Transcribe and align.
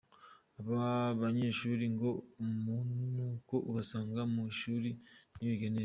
Aba 0.59 0.83
banyeshuri 1.21 1.85
ngo 1.95 2.09
umunuko 2.43 3.55
ubasanga 3.69 4.21
mu 4.31 4.41
ishuri 4.53 4.89
ntibige 5.35 5.67
neza. 5.69 5.79